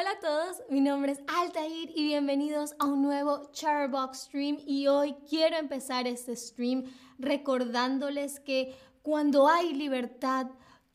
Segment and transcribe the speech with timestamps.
[0.00, 4.86] Hola a todos, mi nombre es Altair y bienvenidos a un nuevo Charbox Stream y
[4.86, 6.84] hoy quiero empezar este stream
[7.18, 10.46] recordándoles que cuando hay libertad,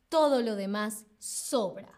[0.10, 1.95] todo lo demás sobra.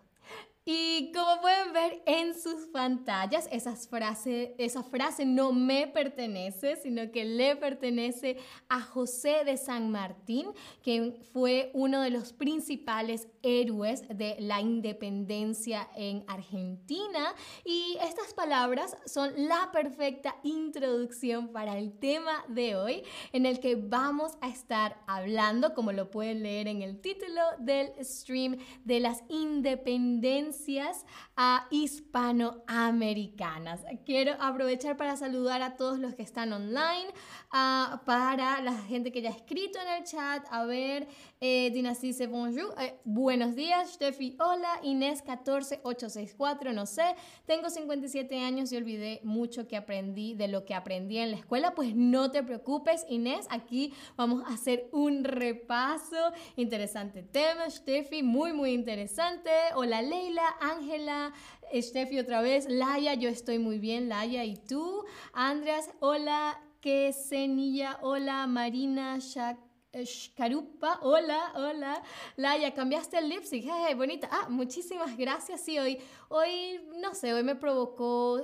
[0.69, 7.09] Y como pueden ver en sus pantallas, esa frase, esa frase no me pertenece, sino
[7.09, 8.35] que le pertenece
[8.67, 10.47] a José de San Martín,
[10.83, 17.33] que fue uno de los principales héroes de la independencia en Argentina.
[17.63, 23.75] Y estas palabras son la perfecta introducción para el tema de hoy, en el que
[23.77, 29.23] vamos a estar hablando, como lo pueden leer en el título del stream, de las
[29.29, 30.56] independencias
[31.35, 33.81] a hispanoamericanas.
[34.05, 37.13] Quiero aprovechar para saludar a todos los que están online,
[37.51, 40.43] para la gente que ya ha escrito en el chat.
[40.49, 41.07] A ver,
[41.39, 42.73] eh, dice bonjour.
[42.79, 44.35] Eh, buenos días, Steffi.
[44.39, 46.73] Hola, Inés 14864.
[46.73, 51.31] No sé, tengo 57 años y olvidé mucho que aprendí de lo que aprendí en
[51.31, 51.75] la escuela.
[51.75, 53.45] Pues no te preocupes, Inés.
[53.49, 56.17] Aquí vamos a hacer un repaso.
[56.55, 58.23] Interesante tema, Steffi.
[58.23, 59.51] Muy, muy interesante.
[59.75, 60.46] Hola, Leila.
[60.59, 61.33] Ángela,
[61.73, 65.03] Steffi otra vez, Laia, yo estoy muy bien, Laia, ¿y tú?
[65.33, 69.66] Andreas, hola, Kesenilla, hola, Marina, Shak.
[70.35, 72.03] Carupa, hola, hola.
[72.35, 74.29] Laia, cambiaste el lipstick, hey, bonita.
[74.31, 75.61] Ah, muchísimas gracias.
[75.61, 75.97] Sí, hoy,
[76.29, 78.41] hoy, no sé, hoy me provocó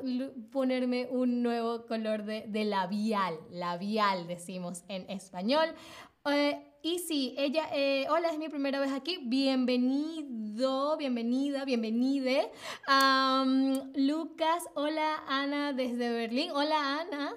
[0.52, 5.70] ponerme un nuevo color de, de labial, labial decimos en español.
[6.26, 9.20] Eh, y sí, ella, eh, hola, es mi primera vez aquí.
[9.24, 12.50] Bienvenido, bienvenida, bienvenide.
[13.96, 16.52] Lucas, hola Ana desde Berlín.
[16.52, 17.36] Hola Ana.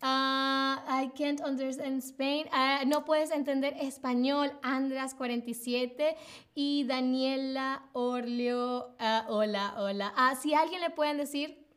[0.00, 2.46] Uh, I can't understand Spain.
[2.52, 4.52] Uh, no puedes entender español.
[4.62, 6.16] Andras 47
[6.54, 8.94] y Daniela Orleo.
[9.00, 10.12] Uh, hola, hola.
[10.16, 11.67] Ah, si alguien le pueden decir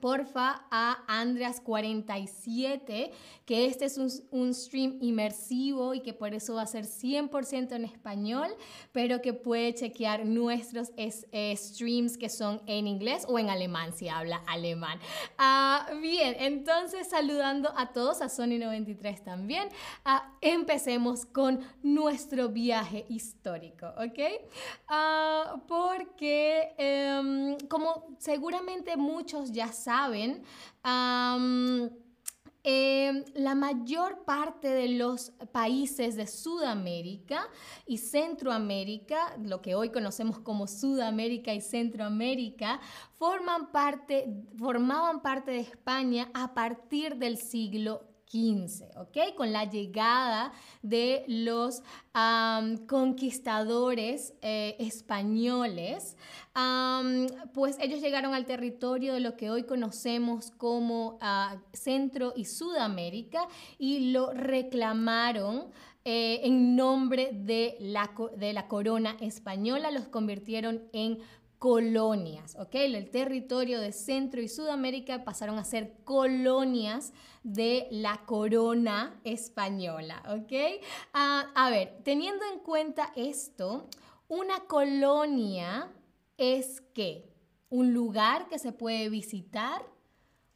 [0.00, 3.10] porfa a Andreas47,
[3.44, 3.98] que este es
[4.30, 8.48] un, stream inmersivo y que por eso va a ser 100% en español,
[8.92, 14.08] pero que puede chequear nuestros eh, streams que son en inglés o en alemán si
[14.08, 14.98] habla alemán.
[15.38, 19.68] Ah, bien, entonces saludando a todos, a Sony93 también,
[20.04, 24.18] ah, empecemos con nuestro viaje histórico, ¿ok?
[24.88, 29.95] Ah, porque em, como seguramente muchos ya saben,
[32.62, 37.48] em, la mayor parte de los países de Sudamérica
[37.86, 42.80] y Centroamérica, lo que hoy conocemos como Sudamérica y Centroamérica,
[43.12, 44.26] forman parte,
[44.58, 48.15] formaban parte de España a partir del siglo
[48.96, 49.34] ¿ok?
[49.36, 51.82] Con la llegada de los
[52.86, 56.16] conquistadores eh, españoles,
[57.52, 63.46] pues ellos llegaron al territorio de lo que hoy conocemos como ah, Centro y Sudamérica
[63.78, 65.70] y lo reclamaron
[66.04, 71.18] eh, en nombre de la, de la corona española, los convirtieron en
[71.58, 72.74] colonias, ¿ok?
[72.74, 77.12] El territorio de Centro y Sudamérica pasaron a ser colonias
[77.42, 80.82] de la corona española, ¿ok?
[81.12, 83.88] Ah, a ver, teniendo en cuenta esto,
[84.28, 85.92] una colonia
[86.36, 87.32] es qué?
[87.70, 89.82] Un lugar que se puede visitar,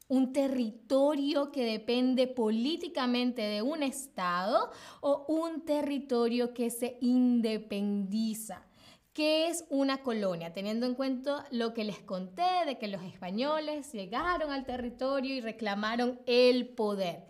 [0.09, 8.65] un territorio que depende políticamente de un Estado o un territorio que se independiza.
[9.13, 10.53] ¿Qué es una colonia?
[10.53, 15.41] Teniendo en cuenta lo que les conté de que los españoles llegaron al territorio y
[15.41, 17.25] reclamaron el poder,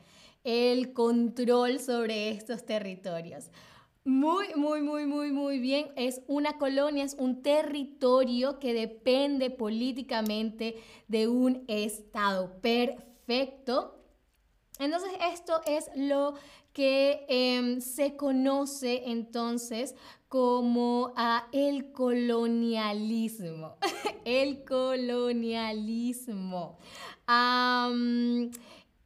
[0.44, 3.50] el control sobre estos territorios.
[4.04, 5.90] Muy, muy, muy, muy, muy bien.
[5.96, 10.76] Es una colonia, es un territorio que depende políticamente
[11.08, 12.60] de un Estado.
[12.60, 13.96] Perfecto.
[14.78, 16.34] Entonces esto es lo
[16.72, 19.94] que em, se conoce entonces
[20.30, 23.76] como a el colonialismo.
[24.24, 26.78] el colonialismo.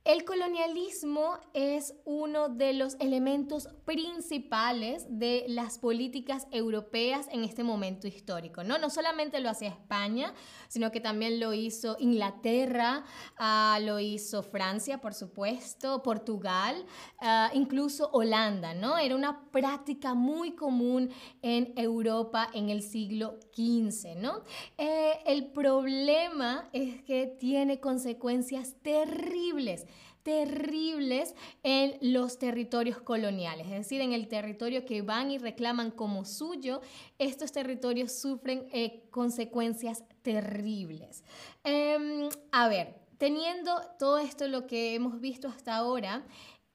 [0.05, 8.07] El colonialismo es uno de los elementos principales de las políticas europeas en este momento
[8.07, 8.77] histórico, ¿no?
[8.77, 10.35] No solamente lo hacía España,
[10.69, 13.07] sino que también lo hizo Inglaterra,
[13.39, 16.85] ah, lo hizo Francia, por supuesto, Portugal,
[17.21, 18.99] ah, incluso Holanda, ¿no?
[18.99, 21.09] Era una práctica muy común
[21.41, 24.43] en Europa en el siglo XV, ¿no?
[24.77, 29.87] Eh, el problema es que tiene consecuencias terribles
[30.25, 36.25] terribles en los territorios coloniales, es decir, en el territorio que van y reclaman como
[36.25, 36.81] suyo,
[37.19, 41.23] estos territorios sufren eh, consecuencias terribles.
[41.63, 46.25] Em, a ver, teniendo todo esto lo que hemos visto hasta ahora,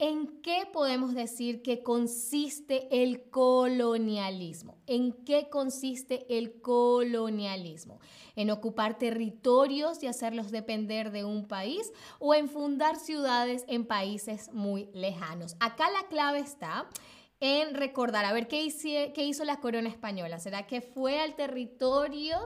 [0.01, 4.77] ¿En qué podemos decir que consiste el colonialismo?
[4.87, 7.99] ¿En qué consiste el colonialismo?
[8.37, 14.49] ¿En ocupar territorios y hacerlos depender de un país o en fundar ciudades en países
[14.53, 15.57] muy lejanos?
[15.59, 16.87] Acá la clave está
[17.41, 20.39] en recordar, a ver, ¿qué, hizo, la corona española?
[20.39, 22.37] ¿Será que fue al territorio?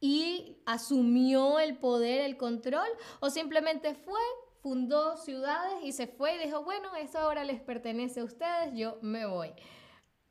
[0.00, 2.88] y asumió el poder, el control,
[3.20, 4.20] o simplemente fue,
[4.64, 8.96] fundó ciudades y se fue y dijo, bueno, eso ahora les pertenece a ustedes, yo
[9.02, 9.50] me voy.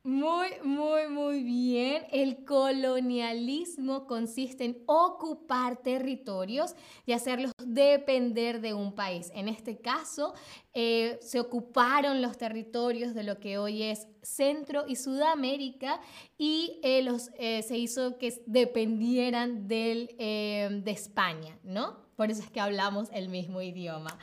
[0.03, 2.07] Muy, muy, muy bien.
[2.11, 6.75] El colonialismo consiste en ocupar territorios
[7.05, 9.31] y hacerlos depender de un país.
[9.35, 10.33] En este caso,
[10.73, 16.01] eh, se ocuparon los territorios de lo que hoy es Centro y Sudamérica
[16.39, 22.01] y eh, los, eh, se hizo que dependieran del, de España, ¿no?
[22.15, 24.17] Por eso es que hablamos el mismo idioma.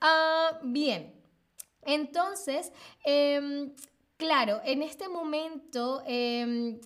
[0.00, 1.14] Ah, bien,
[1.82, 2.72] entonces,
[3.04, 3.72] em,
[4.16, 6.02] claro, en este momento...
[6.06, 6.80] Em,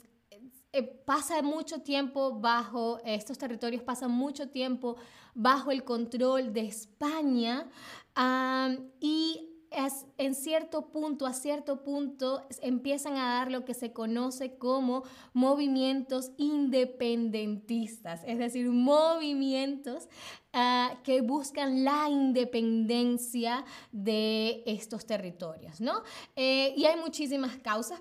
[0.70, 4.96] eh, pasa mucho tiempo bajo, estos territorios pasan mucho tiempo
[5.34, 7.66] bajo el control de España
[9.00, 9.48] y
[10.16, 16.32] en cierto punto, a cierto punto, empiezan a dar lo que se conoce como movimientos
[16.36, 20.08] independentistas, es decir, movimientos
[20.54, 26.02] Ah, que buscan la independencia de estos territorios, ¿no?
[26.36, 28.00] Eh, y hay muchísimas causas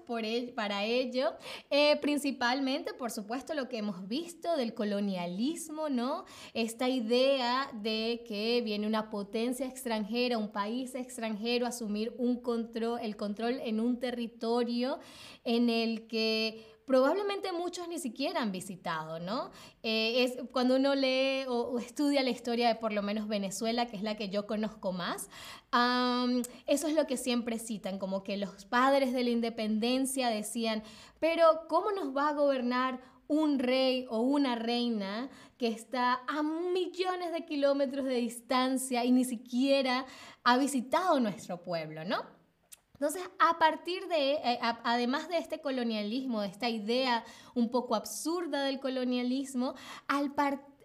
[0.55, 1.33] para ello,
[1.69, 6.23] eh, principalmente, por supuesto, lo que hemos visto del colonialismo, ¿no?
[6.53, 13.59] Esta idea de que viene una potencia extranjera, un país extranjero a asumir el control
[13.61, 14.99] en un territorio
[15.44, 19.51] en el que probablemente muchos ni siquiera han visitado, ¿no?
[19.83, 23.97] Eh, es cuando uno lee o, estudia la historia de por lo menos Venezuela, que
[23.97, 25.29] es la que yo conozco más,
[26.65, 30.81] eso es lo que siempre citan, como que los padres de la independencia decían,
[31.19, 37.33] pero ¿cómo nos va a gobernar un rey o una reina que está a millones
[37.33, 40.05] de kilómetros de distancia y ni siquiera
[40.45, 42.36] ha visitado nuestro pueblo, ¿no?
[42.99, 47.23] Entonces, a partir de, eh, además de este colonialismo, de esta idea
[47.53, 49.75] un poco absurda del colonialismo,
[50.07, 50.33] al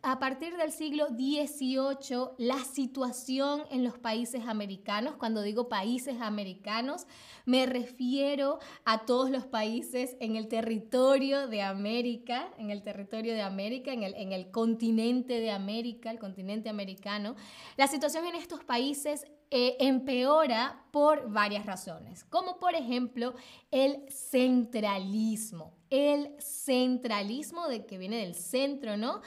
[0.05, 7.07] a partir del siglo XVIII, la situación en los países americanos, cuando digo países americanos,
[7.47, 13.43] me refiero a todos los países en el territorio de América, en el territorio de
[13.43, 17.37] América, en el, en el continente de América, el continente americano.
[17.77, 23.35] La situación en estos países eh, empeora por varias razones, como por ejemplo
[23.71, 29.21] el centralismo el centralismo de que viene del centro, ¿no?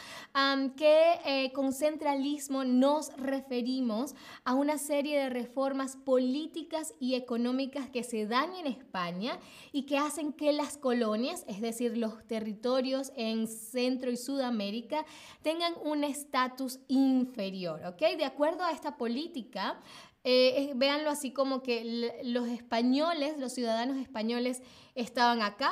[0.76, 8.04] que eh, con centralismo nos referimos a una serie de reformas políticas y económicas que
[8.04, 9.38] se dan en España
[9.72, 15.06] y que hacen que las colonias, es decir, los territorios en Centro y Sudamérica,
[15.44, 18.18] tengan un estatus inferior, ¿ok?
[18.18, 19.80] De acuerdo a esta política,
[20.26, 24.62] eh, véanlo así como que los españoles, los ciudadanos españoles
[24.96, 25.72] estaban acá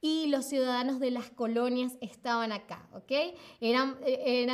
[0.00, 3.10] y los ciudadanos de las colonias estaban acá, ¿ok?
[3.60, 4.46] Eh,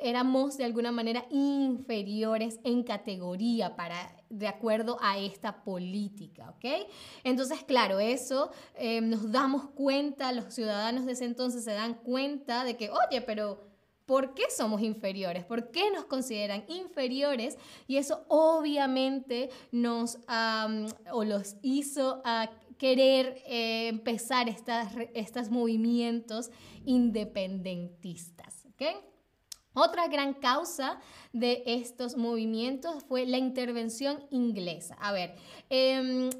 [0.00, 6.88] éramos de alguna manera inferiores en categoría para de acuerdo a esta política, ¿ok?
[7.22, 12.64] Entonces, claro, eso eh, nos damos cuenta, los ciudadanos de ese entonces se dan cuenta
[12.64, 13.71] de que, oye, pero
[14.12, 15.42] ¿Por qué somos inferiores?
[15.42, 17.56] ¿Por qué nos consideran inferiores?
[17.86, 20.18] Y eso obviamente nos
[21.10, 24.54] o los hizo a querer eh, empezar
[25.14, 26.50] estos movimientos
[26.84, 28.66] independentistas.
[29.72, 31.00] Otra gran causa
[31.32, 34.94] de estos movimientos fue la intervención inglesa.
[35.00, 35.36] A ver,
[35.70, 36.30] eh,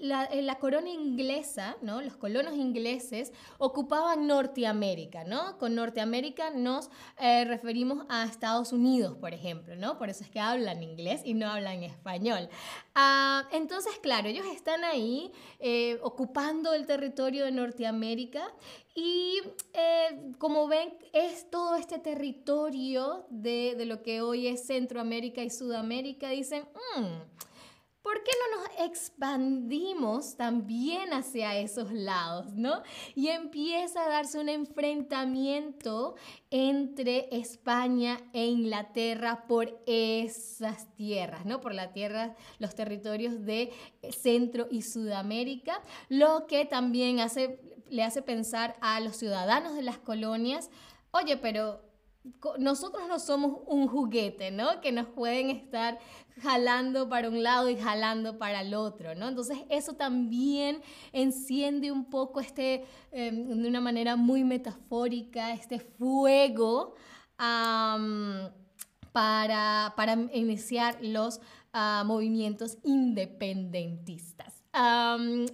[0.00, 2.00] la, la, corona inglesa, ¿no?
[2.00, 5.58] los colonos ingleses ocupaban Norteamérica, ¿no?
[5.58, 9.98] Con Norteamérica nos eh, referimos a Estados Unidos, por ejemplo, ¿no?
[9.98, 12.48] Por eso es que hablan inglés y no hablan español.
[12.94, 18.42] Ah, entonces, claro, ellos están ahí eh, ocupando el territorio de Norteamérica
[18.94, 19.40] y
[19.72, 25.50] eh, como ven, es todo este territorio de, de, lo que hoy es Centroamérica y
[25.50, 26.28] Sudamérica.
[26.28, 26.64] Dicen,
[26.96, 27.06] mmm,
[28.02, 32.82] ¿por qué no nos expandimos también hacia esos lados, no?
[33.14, 36.16] Y empieza a darse un enfrentamiento
[36.50, 41.60] entre España e Inglaterra por esas tierras, ¿no?
[41.60, 43.72] Por la tierra, los territorios de
[44.10, 49.98] Centro y Sudamérica, lo que también hace, le hace pensar a los ciudadanos de las
[49.98, 50.70] colonias,
[51.12, 51.91] oye, pero
[52.58, 54.80] nosotros no somos un juguete, ¿no?
[54.80, 55.98] Que nos pueden estar
[56.40, 59.28] jalando para un lado y jalando para el otro, ¿no?
[59.28, 60.80] Entonces eso también
[61.12, 66.94] enciende un poco este, em, de una manera muy metafórica, este fuego
[69.12, 71.40] para, para iniciar los
[71.72, 74.51] ah, movimientos independentistas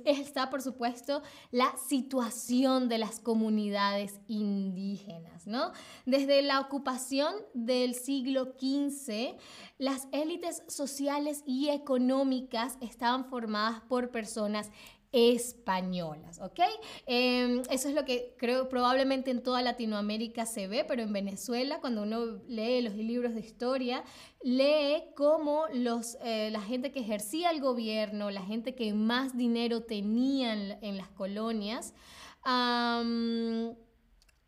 [0.05, 5.73] está, por supuesto, la situación de las comunidades indígenas, ¿no?
[6.07, 9.37] Desde la ocupación del siglo XV,
[9.79, 14.71] las élites sociales y económicas estaban formadas por personas
[15.13, 16.61] españolas, ¿ok?
[17.07, 21.81] Em, eso es lo que creo probablemente en toda Latinoamérica se ve, pero en Venezuela,
[21.81, 24.05] cuando uno lee los libros de historia,
[24.43, 29.83] lee cómo los, eh, la gente que ejercía el gobierno, la gente que más dinero
[29.83, 31.95] tenía en, las colonias,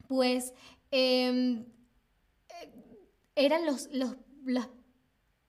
[0.08, 0.54] pues
[0.90, 1.64] em,
[2.48, 2.70] eh,
[3.34, 4.16] eran los, los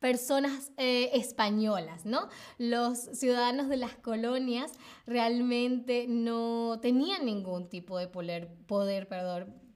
[0.01, 2.27] personas eh, españolas, ¿no?
[2.57, 4.73] Los ciudadanos de las colonias
[5.05, 8.49] realmente no tenían ningún tipo de poder,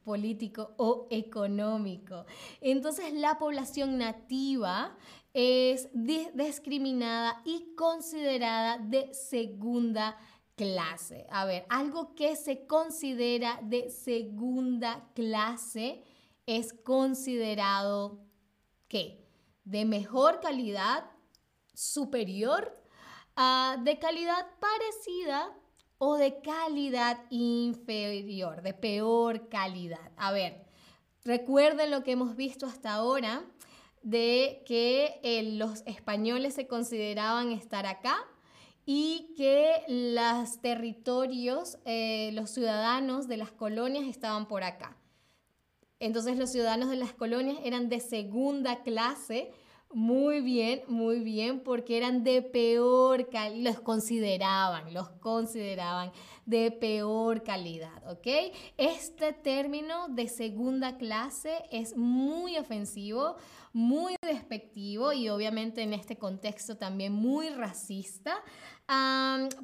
[0.03, 2.25] político o económico.
[2.59, 4.97] Entonces la población nativa
[5.33, 10.17] es discriminada y considerada de segunda
[10.55, 11.27] clase.
[11.29, 16.01] A ver, algo que se considera de segunda clase
[16.47, 18.25] es considerado
[18.87, 19.24] ¿qué?
[19.65, 21.05] De mejor calidad,
[21.73, 22.71] superior,
[23.35, 25.51] uh, de calidad parecida
[25.97, 30.11] o de calidad inferior, de peor calidad.
[30.17, 30.65] A ver,
[31.23, 33.43] recuerden lo que hemos visto hasta ahora
[34.01, 38.15] de que eh, los españoles se consideraban estar acá
[38.85, 44.95] y que los territorios, eh, los ciudadanos de las colonias estaban por acá.
[46.05, 49.51] Entonces los ciudadanos de las colonias eran de segunda clase,
[49.95, 56.11] muy bien, muy bien, porque eran de peor calidad, los consideraban, los consideraban
[56.45, 58.27] de peor calidad, ¿ok?
[58.75, 63.37] Este término de segunda clase es muy ofensivo,
[63.71, 68.35] muy despectivo y obviamente en este contexto también muy racista,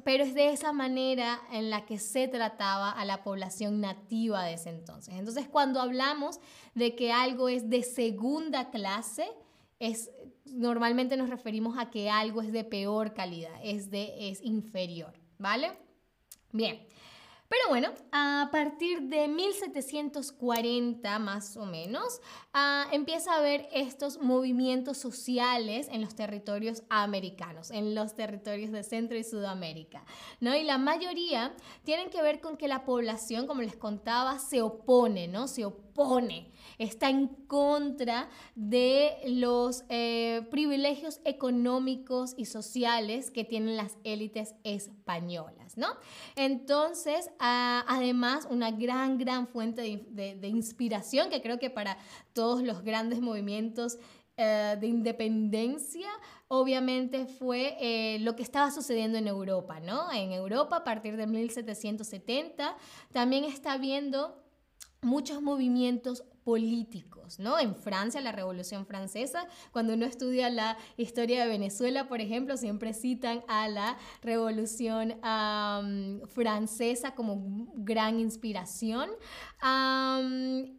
[0.02, 4.54] pero es de esa manera en la que se trataba a la población nativa de
[4.54, 5.12] ese entonces.
[5.12, 6.40] Entonces, cuando hablamos
[6.74, 9.28] de que algo es de segunda clase,
[9.82, 10.12] es,
[10.46, 15.72] normalmente nos referimos a que algo es de peor calidad, es, de, es inferior, ¿vale?
[16.52, 16.86] Bien.
[17.48, 22.20] Pero bueno, a partir de 1740 más o menos,
[22.54, 28.84] ah, empieza a haber estos movimientos sociales en los territorios americanos, en los territorios de
[28.84, 30.06] Centro y Sudamérica,
[30.40, 30.54] ¿no?
[30.54, 35.28] Y la mayoría tienen que ver con que la población, como les contaba, se opone,
[35.28, 35.46] ¿no?
[35.46, 35.91] Se opone
[36.78, 45.76] está en contra de los eh, privilegios económicos y sociales que tienen las élites españolas,
[45.76, 45.88] ¿no?
[46.36, 51.96] Entonces, además, una gran, gran fuente de, inspiración que creo que para
[52.32, 53.98] todos los grandes movimientos
[54.36, 56.08] eh, de independencia,
[56.48, 60.10] obviamente fue eh, lo que estaba sucediendo en Europa, ¿no?
[60.12, 62.76] En Europa, a partir de 1770,
[63.12, 64.41] también está habiendo
[65.02, 67.58] muchos movimientos políticos, ¿no?
[67.58, 72.94] En Francia, la Revolución Francesa, cuando uno estudia la historia de Venezuela, por ejemplo, siempre
[72.94, 75.14] citan a la Revolución
[76.28, 79.10] Francesa como gran inspiración.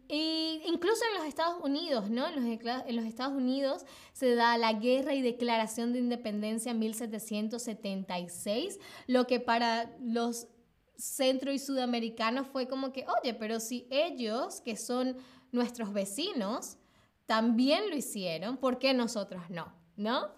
[0.08, 2.26] e incluso en los Estados Unidos, ¿no?
[2.26, 2.44] En los,
[2.86, 9.26] en los Estados Unidos se da la Guerra y Declaración de Independencia en 1776, lo
[9.26, 10.48] que para los
[10.96, 15.16] centro y sudamericanos fue como que, oye, pero si ellos, que son
[15.52, 16.78] nuestros vecinos,
[17.26, 19.74] también lo hicieron, ¿por qué nosotros no?
[19.96, 20.28] ¿No?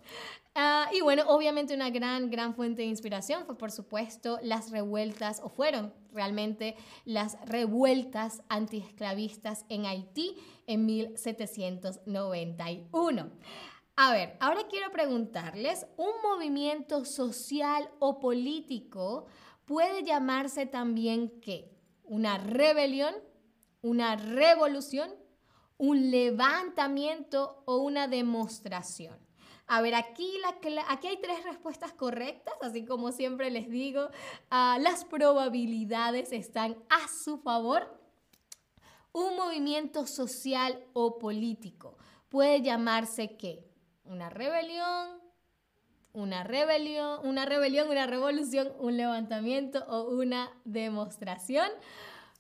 [0.54, 5.42] Ah, y bueno, obviamente una gran, gran fuente de inspiración fue, por supuesto, las revueltas,
[5.44, 10.34] o fueron realmente las revueltas antiesclavistas en Haití
[10.66, 13.30] en 1791.
[13.96, 19.26] A ver, ahora quiero preguntarles, ¿un movimiento social o político
[19.66, 21.70] puede llamarse también qué?
[22.04, 23.14] ¿Una rebelión?
[23.82, 25.14] ¿Una revolución?
[25.76, 29.18] ¿Un levantamiento o una demostración?
[29.66, 30.32] A ver, aquí,
[30.88, 34.08] aquí hay tres respuestas correctas, así como siempre les digo,
[34.48, 38.00] ah, las probabilidades están a su favor.
[39.12, 41.96] Un movimiento social o político
[42.28, 43.68] puede llamarse qué?
[44.04, 45.20] Una rebelión,
[46.16, 51.68] una rebelión, una rebelión, una revolución, un levantamiento o una demostración.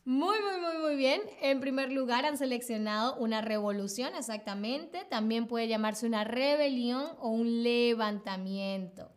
[0.04, 1.20] Muy, muy, muy, muy bien.
[1.42, 5.04] En primer lugar han seleccionado una revolución, exactamente.
[5.10, 9.10] También puede llamarse una rebelión o un levantamiento.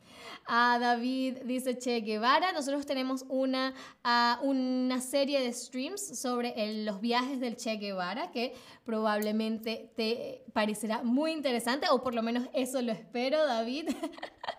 [0.45, 2.51] A David dice Che Guevara.
[2.51, 3.74] Nosotros tenemos una,
[4.41, 11.31] una serie de streams sobre los viajes del Che Guevara que probablemente te parecerá muy
[11.31, 13.89] interesante, o por lo menos eso lo espero, David.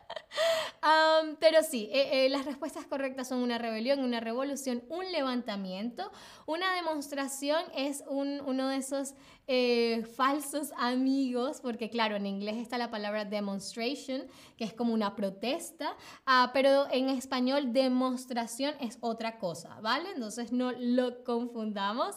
[1.38, 6.10] pero sí, eh, eh, las respuestas correctas son una rebelión, una revolución, un levantamiento.
[6.46, 9.14] Una demostración es uno de esos
[9.46, 14.22] eh, falsos amigos, porque claro, en inglés está la palabra demonstration,
[14.56, 15.96] que es como una protesta,
[16.26, 20.10] ah, pero en español demostración es otra cosa, ¿vale?
[20.14, 22.16] Entonces no lo confundamos.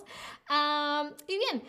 [1.28, 1.64] y bien,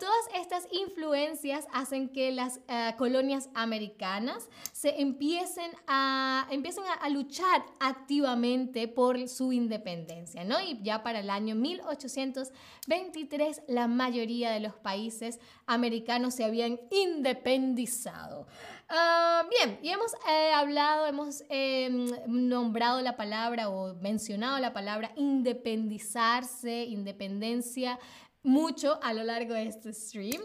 [0.00, 2.60] todas estas influencias hacen que las
[2.96, 10.60] colonias americanas se empiecen a, empiezan a, luchar activamente por su independencia, ¿no?
[10.60, 18.46] Y ya para el año 1823 la mayoría de los países americanos se habían independizado.
[18.88, 25.12] Ah, bien, y hemos eh, hablado, hemos em, nombrado la palabra o mencionado la palabra
[25.16, 27.98] independizarse, independencia
[28.44, 30.40] mucho a lo largo de este stream.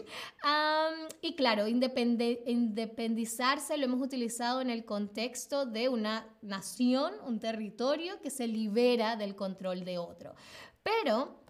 [1.22, 8.30] y claro, independizarse lo hemos utilizado en el contexto de una nación, un territorio que
[8.30, 10.34] se libera del control de otro.
[10.82, 11.44] Pero,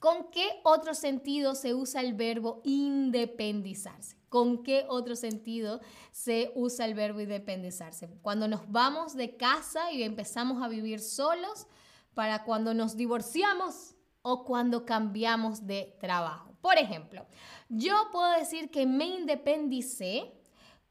[0.00, 4.16] ¿con qué otro sentido se usa el verbo independizarse?
[4.28, 8.08] ¿Con qué otro sentido se usa el verbo independizarse?
[8.20, 11.68] Cuando nos vamos de casa y empezamos a vivir solos,
[12.14, 13.93] para cuando nos divorciamos,
[14.26, 16.56] o cuando cambiamos de trabajo.
[16.62, 17.26] Por ejemplo,
[17.68, 20.32] yo puedo decir que me independicé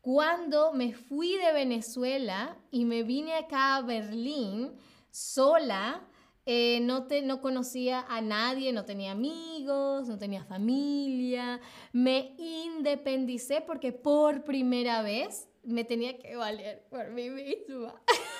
[0.01, 4.71] cuando me fui de Venezuela y me vine acá a Berlín
[5.09, 6.05] sola.
[6.45, 11.59] Eh, no, te, no conocía a nadie, no tenía amigos, no tenía familia.
[11.91, 17.99] Me independicé porque por primera vez me tenía que valer por mí misma.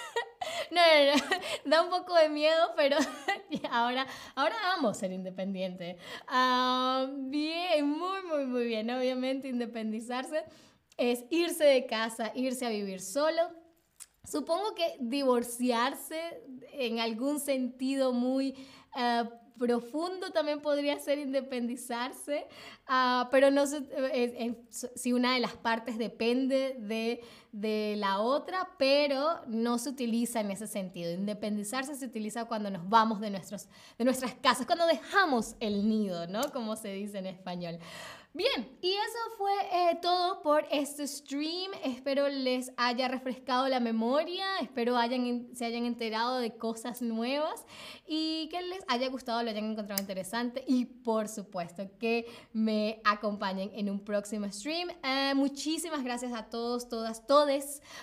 [0.74, 2.98] No, no, no, da un poco de miedo, pero
[3.72, 5.98] ahora, ahora amo ser independiente.
[6.28, 8.90] Ah, bien, muy, muy, muy bien.
[8.90, 10.44] Obviamente independizarse
[10.98, 13.42] es irse de casa, irse a vivir solo.
[14.24, 18.56] Supongo que divorciarse en algún sentido muy...
[18.96, 22.48] Uh, profundo también podría ser independizarse,
[22.88, 23.84] ah, pero no sé
[24.96, 27.22] si una de las partes depende de,
[27.54, 31.12] de, la otra, pero no se utiliza en ese sentido.
[31.12, 36.28] Independizarse se utiliza cuando nos vamos de, nuestros, de nuestras casas, cuando dejamos el nido,
[36.28, 36.42] ¿no?
[36.52, 37.80] Como se dice en español.
[38.36, 41.72] Bien, y eso fue eh, todo por este stream.
[41.84, 47.63] Espero les haya refrescado la memoria, espero hayan, se hayan enterado de cosas nuevas
[48.08, 53.70] y que les haya gustado, lo hayan encontrado interesante y por supuesto que me acompañen
[53.76, 54.89] en un próximo stream.
[55.04, 57.28] Eh, muchísimas gracias a todos, todas,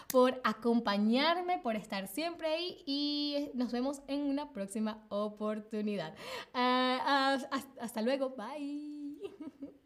[0.09, 6.15] por acompañarme, por estar siempre ahí y nos vemos en una próxima oportunidad.
[6.55, 6.99] Eh,
[7.81, 9.71] hasta luego, bye.